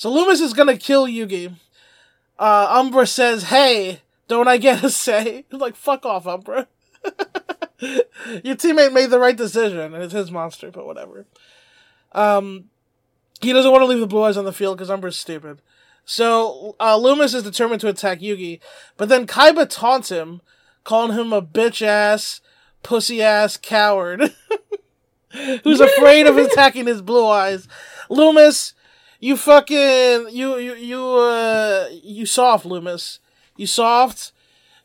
[0.00, 1.56] So Loomis is gonna kill Yugi.
[2.38, 6.68] Uh, Umbra says, "Hey, don't I get a say?" like, fuck off, Umbra.
[8.42, 11.26] Your teammate made the right decision, and it's his monster, but whatever.
[12.12, 12.70] Um,
[13.42, 15.60] he doesn't want to leave the Blue Eyes on the field because Umbra's stupid.
[16.06, 18.60] So uh, Loomis is determined to attack Yugi,
[18.96, 20.40] but then Kaiba taunts him,
[20.82, 22.40] calling him a bitch ass,
[22.82, 24.34] pussy ass coward,
[25.62, 27.68] who's afraid of attacking his Blue Eyes.
[28.08, 28.72] Loomis,
[29.20, 33.18] you fucking you you you uh you soft, Loomis.
[33.56, 34.32] You soft.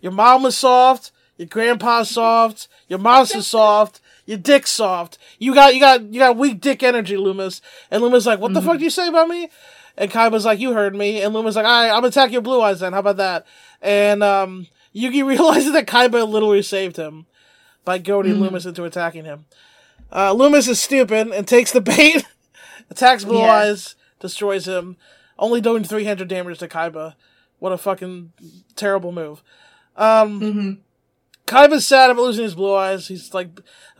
[0.01, 1.11] Your mom was soft.
[1.37, 2.67] Your grandpa's soft.
[2.87, 4.01] Your mom's is soft.
[4.25, 5.17] Your dick's soft.
[5.39, 7.61] You got you got you got weak dick energy, Loomis.
[7.89, 9.49] And Loomis like, what the fuck do you say about me?
[9.97, 11.21] And Kaiba's like, you heard me.
[11.21, 12.93] And Loomis like, all right, I'm gonna attack your blue eyes then.
[12.93, 13.45] How about that?
[13.81, 17.25] And um, Yugi realizes that Kaiba literally saved him
[17.85, 19.45] by goading Loomis into attacking him.
[20.11, 22.25] Uh, Loomis is stupid and takes the bait,
[22.89, 23.51] attacks Blue Yeah.
[23.53, 24.97] Eyes, destroys him,
[25.37, 27.15] only doing 300 damage to Kaiba.
[27.59, 28.33] What a fucking
[28.75, 29.43] terrible move.
[29.95, 30.71] Um, hmm
[31.47, 33.07] Kaiba's sad about losing his blue eyes.
[33.07, 33.49] He's like,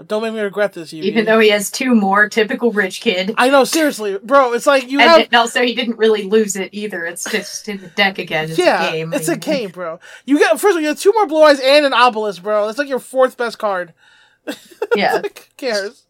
[0.08, 1.04] don't make me regret this, Yugi.
[1.04, 3.36] Even though he has two more, typical rich kid.
[3.38, 4.54] I know, seriously, bro.
[4.54, 7.06] It's like you and, have, and also, he didn't really lose it either.
[7.06, 8.50] It's just in the deck again.
[8.50, 9.14] It's yeah, a game.
[9.14, 10.00] it's a game, bro.
[10.26, 12.66] You got first of all, you have two more blue eyes and an obelisk, bro.
[12.66, 13.94] That's like your fourth best card.
[14.96, 15.16] Yeah.
[15.16, 16.06] Like, who cares?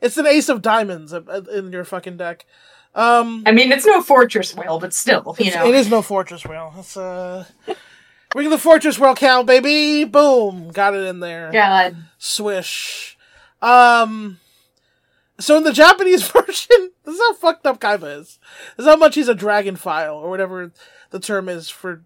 [0.00, 2.46] It's an ace of diamonds uh, uh, in your fucking deck.
[2.94, 5.66] Um, I mean, it's no fortress whale, but still, you know.
[5.66, 6.72] it is no fortress wheel.
[6.78, 7.44] It's uh,
[8.30, 10.04] bring the fortress wheel count, baby.
[10.04, 11.50] Boom, got it in there.
[11.52, 11.96] God.
[12.18, 13.16] Swish.
[13.60, 14.38] Um.
[15.40, 18.38] So in the Japanese version, this is how fucked up Kaiba is.
[18.76, 20.70] This is how much he's a dragon file, or whatever
[21.10, 22.04] the term is for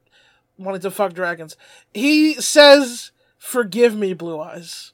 [0.57, 1.55] wanting to fuck dragons.
[1.93, 4.93] He says, "Forgive me, Blue Eyes."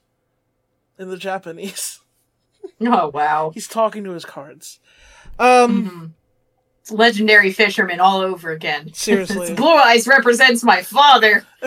[0.97, 1.99] In the Japanese,
[2.81, 3.51] Oh, wow.
[3.53, 4.79] he's talking to his cards.
[5.39, 5.89] Um.
[5.89, 6.11] Mhm.
[6.81, 8.93] It's legendary fisherman all over again.
[8.93, 9.53] Seriously.
[9.55, 11.45] Blue Eyes represents my father.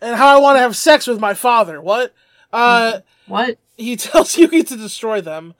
[0.00, 1.80] And how I want to have sex with my father.
[1.80, 2.12] What?
[2.52, 3.00] Uh.
[3.26, 3.56] What?
[3.78, 5.54] he tells Yugi to destroy them.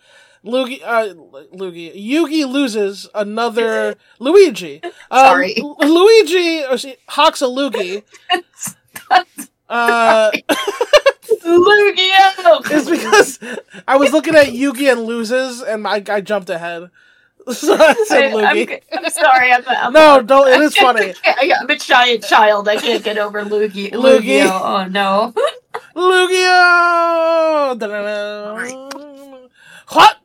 [0.45, 1.15] Lugi, uh,
[1.57, 4.83] Lugi, Yugi loses another Luigi.
[4.85, 5.55] Um, Sorry.
[5.57, 8.03] Lu- Luigi, or she, hawks a Lugi.
[9.71, 10.31] Uh,
[11.43, 12.14] Lugia!
[12.65, 12.91] it's
[13.39, 13.39] because
[13.87, 16.91] I was looking at Yugi and loses, and I, I jumped ahead.
[17.53, 18.81] So I said I, Lugi.
[18.91, 19.53] am sorry.
[19.53, 20.49] I'm, I'm No, don't.
[20.49, 21.13] It is funny.
[21.27, 22.67] I'm a giant child.
[22.69, 23.45] I can't get over.
[23.45, 23.91] Lugia.
[23.93, 24.49] Lugia.
[24.51, 25.35] Oh no.
[27.75, 28.89] Da-da-da.
[29.89, 30.17] Hot!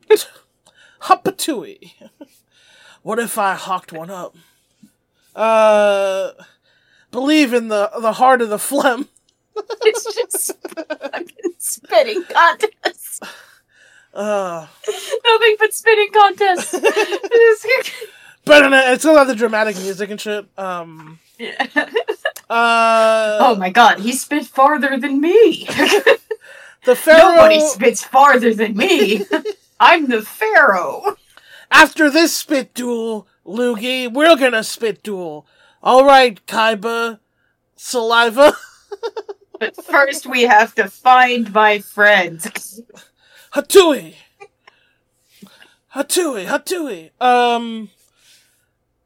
[1.02, 1.92] Hopatui.
[3.02, 4.34] What if I hawked one up?
[5.34, 6.32] Uh,
[7.10, 9.08] believe in the the heart of the phlegm.
[9.82, 13.24] It's just fucking spitting contest.
[14.12, 14.66] Uh,
[15.24, 16.72] Nothing but spitting contests.
[18.44, 20.46] but it's still have the dramatic music and shit.
[20.58, 21.66] Um, Yeah.
[22.50, 25.66] uh, oh my god, he spit farther than me.
[26.84, 27.36] the pharaoh.
[27.36, 29.24] Nobody spits farther than me.
[29.78, 31.16] I'm the pharaoh.
[31.70, 35.46] After this spit duel, Lugi, we're gonna spit duel.
[35.82, 37.20] All right, Kaiba,
[37.76, 38.56] saliva.
[39.60, 42.80] But first, we have to find my friends.
[43.54, 44.14] Hatui!
[45.94, 47.10] Hatui, Hatui!
[47.20, 47.90] Um.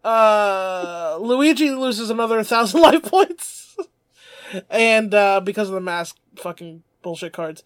[0.04, 1.18] Uh.
[1.20, 3.76] Luigi loses another thousand life points.
[4.70, 7.64] and, uh, because of the mask fucking bullshit cards.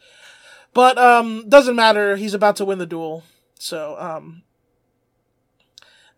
[0.72, 2.16] But, um, doesn't matter.
[2.16, 3.22] He's about to win the duel.
[3.59, 4.43] So, um.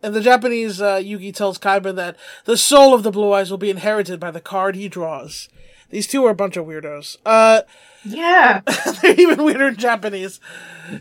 [0.05, 3.59] In the Japanese, uh, Yugi tells Kaiba that the soul of the Blue Eyes will
[3.59, 5.49] be inherited by the card he draws.
[5.91, 7.17] These two are a bunch of weirdos.
[7.27, 7.63] Uh,
[8.05, 8.61] Yeah.
[9.03, 10.41] they're even weirder in Japanese.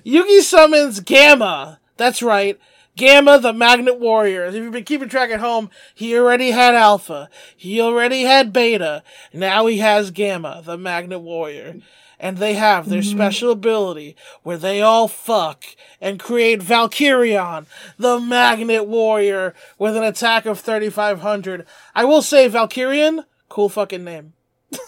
[0.06, 1.80] Yugi summons Gamma.
[1.98, 2.60] That's right.
[2.96, 4.46] Gamma, the Magnet Warrior.
[4.46, 7.30] If you've been keeping track at home, he already had Alpha.
[7.56, 9.04] He already had Beta.
[9.32, 11.78] Now he has Gamma, the Magnet Warrior.
[12.20, 15.64] And they have their special ability where they all fuck
[16.02, 17.66] and create Valkyrion,
[17.98, 21.66] the Magnet Warrior, with an attack of 3500.
[21.96, 24.34] I will say, Valkyrion, cool fucking name.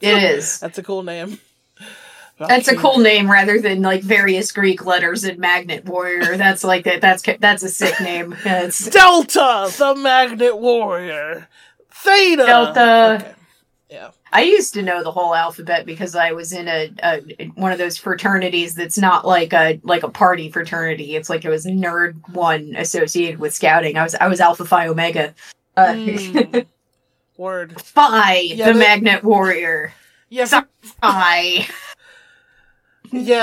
[0.00, 0.60] It is.
[0.60, 1.40] That's a cool name.
[2.38, 6.36] That's a cool name rather than like various Greek letters and Magnet Warrior.
[6.36, 7.00] That's like that.
[7.00, 8.36] That's that's a sick name.
[8.44, 11.48] It's Delta, the Magnet Warrior.
[11.90, 12.46] Theta.
[12.46, 13.18] Delta.
[13.20, 13.34] Okay.
[13.90, 14.10] Yeah.
[14.32, 17.78] I used to know the whole alphabet because I was in a, a one of
[17.78, 21.16] those fraternities that's not like a like a party fraternity.
[21.16, 23.96] It's like it was nerd one associated with scouting.
[23.96, 25.34] I was I was Alpha Phi Omega.
[25.76, 26.66] Uh, Mm.
[27.38, 27.80] Word.
[27.80, 29.94] Phi, Yeah, the they- Magnet Warrior.
[30.28, 30.44] Yeah.
[30.44, 30.64] So-
[31.02, 31.64] yeah.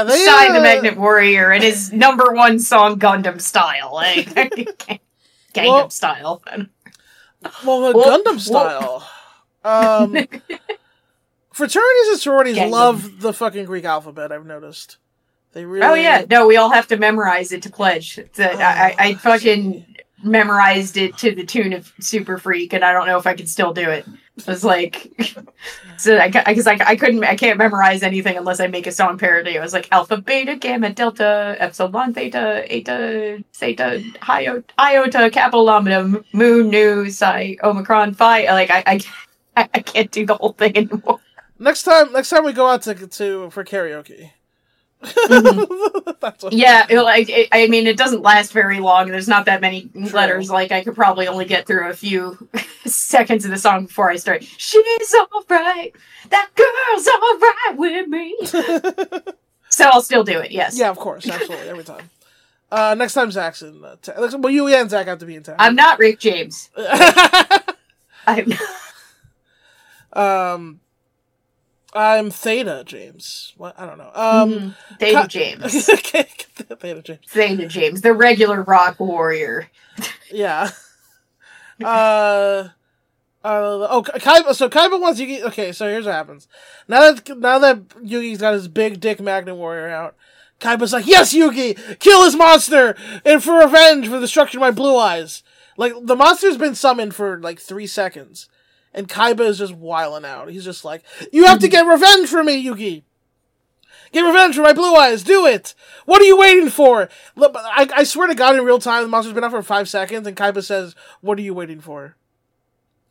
[0.04, 0.26] They.
[0.26, 3.92] Psi, uh, the Magnet Warrior, and his number one song Gundam style.
[3.94, 4.28] Like,
[5.54, 6.44] Gangnam Well- style.
[7.66, 8.40] Well, the Gundam whoop.
[8.42, 9.10] style.
[9.64, 10.14] Um,
[11.54, 12.70] fraternities and sororities Gundam.
[12.72, 14.32] love the fucking Greek alphabet.
[14.32, 14.98] I've noticed.
[15.54, 15.86] They really.
[15.88, 18.20] Oh yeah, no, we all have to memorize it to pledge.
[18.36, 19.95] That I, I, I Oh, fucking
[20.26, 23.48] memorized it to the tune of Super Freak, and I don't know if I can
[23.48, 24.06] still do it.
[24.38, 25.12] It was like,
[25.98, 29.18] so I because I, I couldn't I can't memorize anything unless I make a song
[29.18, 29.58] parody.
[29.58, 36.24] I was like alpha, beta, gamma, delta, epsilon, theta, eta, theta, iota, iota, kappa, lambda,
[36.34, 38.46] mu, nu, psi, omicron, phi.
[38.52, 39.00] Like I I,
[39.56, 41.20] I I can't do the whole thing anymore.
[41.58, 44.32] Next time, next time we go out to to for karaoke.
[46.20, 49.10] What, Yeah, it, like it, I mean, it doesn't last very long.
[49.10, 50.50] There's not that many letters.
[50.50, 52.50] Like I could probably only get through a few
[52.86, 54.44] seconds of the song before I start.
[54.44, 55.92] She's all right.
[56.30, 58.36] That girl's all right with me.
[59.70, 60.52] so I'll still do it.
[60.52, 60.78] Yes.
[60.80, 62.10] yeah, of course, absolutely, every time.
[62.72, 63.84] Uh, next time Zach's in.
[63.86, 65.58] Uh, ta- well, you and Zach have to be in town.
[65.60, 66.70] I'm not Rick James.
[68.28, 68.54] I'm.
[70.14, 70.80] um,
[71.96, 73.54] I'm Theta James.
[73.58, 74.12] What I don't know.
[74.14, 74.76] Um, Mhm.
[75.00, 75.90] Theta Ca- James.
[75.94, 77.20] okay, Theta James.
[77.28, 79.70] Theta James, the regular rock warrior.
[80.32, 80.70] Yeah.
[81.84, 82.70] uh.
[83.44, 84.56] Uh, oh, Kaiba.
[84.56, 85.44] So Kaiba wants Yugi.
[85.44, 86.48] Okay, so here's what happens.
[86.88, 90.16] Now that now that Yugi's got his big dick Magnet Warrior out,
[90.60, 94.72] Kaiba's like, "Yes, Yugi, kill his monster, and for revenge for the destruction of my
[94.72, 95.44] blue eyes."
[95.78, 98.50] Like the monster's been summoned for like three seconds,
[98.96, 100.50] and Kaiba is just wiling out.
[100.50, 103.04] He's just like, "You have to get revenge for me, Yugi.
[104.12, 105.22] Get revenge for my blue eyes.
[105.24, 105.76] Do it.
[106.06, 109.10] What are you waiting for?" Look, I, I swear to God, in real time, the
[109.10, 112.16] monster's been out for five seconds, and Kaiba says, "What are you waiting for?"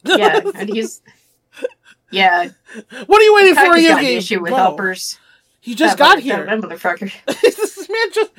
[0.02, 1.02] Yeah, and he's.
[2.10, 2.48] Yeah,
[3.06, 4.16] What are you waiting for, Kaiba's got an Yugi?
[4.16, 5.18] issue with Bro, helpers.
[5.64, 6.44] He just That got here.
[6.44, 7.10] That motherfucker.
[7.40, 8.32] this man just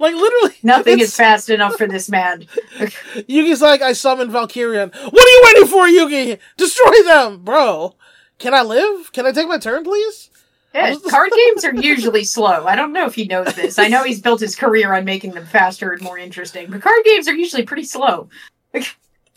[0.00, 2.42] like literally Nothing is fast enough for this man.
[2.80, 4.92] Yugi's like, I summoned Valkyrion.
[4.92, 6.40] What are you waiting for, Yugi?
[6.56, 7.94] Destroy them, bro.
[8.40, 9.12] Can I live?
[9.12, 10.30] Can I take my turn, please?
[10.74, 12.66] Yeah, card games are usually slow.
[12.66, 13.78] I don't know if he knows this.
[13.78, 17.04] I know he's built his career on making them faster and more interesting, but card
[17.04, 18.28] games are usually pretty slow.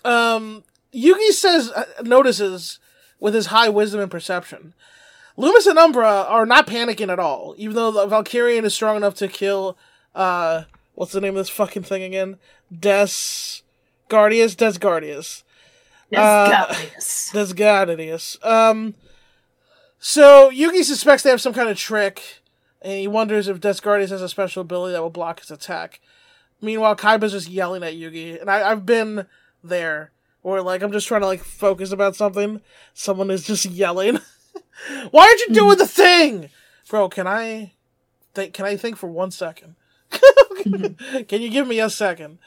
[0.04, 0.64] Um,
[0.96, 2.80] Yugi says, uh, notices
[3.20, 4.74] with his high wisdom and perception.
[5.38, 9.16] Loomis and Umbra are not panicking at all, even though the Valkyrion is strong enough
[9.16, 9.78] to kill,
[10.14, 12.38] uh, what's the name of this fucking thing again?
[12.72, 13.08] Des
[14.10, 14.56] Gardius?
[14.56, 15.44] Des Gardius.
[16.10, 17.30] Yes, Uh, godliness.
[17.34, 18.38] That's God it is.
[18.44, 18.94] Um,
[20.00, 22.42] so Yugi suspects they have some kind of trick,
[22.82, 26.00] and he wonders if Des Gardius has a special ability that will block his attack.
[26.62, 29.26] Meanwhile, Kaiba's just yelling at Yugi, and I, I've been
[29.64, 30.12] there,
[30.44, 32.62] where like I'm just trying to like focus about something,
[32.94, 34.20] someone is just yelling.
[35.12, 35.80] Why aren't you doing hmm.
[35.80, 36.50] the thing,
[36.90, 37.10] bro?
[37.10, 37.74] Can I
[38.34, 38.54] think?
[38.54, 39.76] Can I think for one second?
[41.28, 42.40] can you give me a second?